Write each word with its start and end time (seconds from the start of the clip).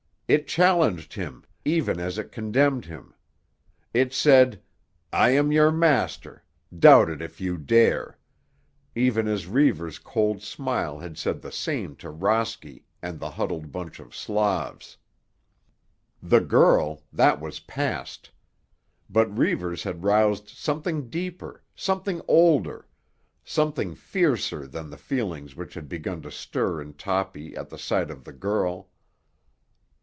It 0.33 0.47
challenged 0.47 1.13
him 1.15 1.43
even 1.65 1.99
as 1.99 2.17
it 2.17 2.31
contemned 2.31 2.85
him. 2.85 3.13
It 3.93 4.13
said, 4.13 4.61
"I 5.11 5.31
am 5.31 5.51
your 5.51 5.71
master; 5.73 6.45
doubt 6.79 7.09
it 7.09 7.21
if 7.21 7.41
you 7.41 7.57
dare"; 7.57 8.17
even 8.95 9.27
as 9.27 9.45
Reivers' 9.45 9.99
cold 9.99 10.41
smile 10.41 10.99
had 10.99 11.17
said 11.17 11.41
the 11.41 11.51
same 11.51 11.97
to 11.97 12.09
Rosky 12.09 12.85
and 13.01 13.19
the 13.19 13.31
huddled 13.31 13.73
bunch 13.73 13.99
of 13.99 14.15
Slavs. 14.15 14.95
The 16.23 16.39
girl—that 16.39 17.41
was 17.41 17.59
past. 17.59 18.31
But 19.09 19.37
Reivers 19.37 19.83
had 19.83 20.05
roused 20.05 20.47
something 20.47 21.09
deeper, 21.09 21.61
something 21.75 22.21
older, 22.29 22.87
something 23.43 23.95
fiercer 23.95 24.65
than 24.65 24.91
the 24.91 24.95
feelings 24.97 25.57
which 25.57 25.73
had 25.73 25.89
begun 25.89 26.21
to 26.21 26.31
stir 26.31 26.79
in 26.81 26.93
Toppy 26.93 27.53
at 27.57 27.67
the 27.67 27.77
sight 27.77 28.09
of 28.09 28.23
the 28.23 28.31
girl. 28.31 28.87